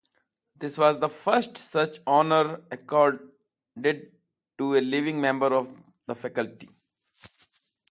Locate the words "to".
4.57-4.73